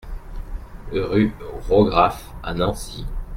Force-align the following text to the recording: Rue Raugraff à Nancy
Rue 0.91 1.31
Raugraff 1.69 2.33
à 2.41 2.55
Nancy 2.55 3.05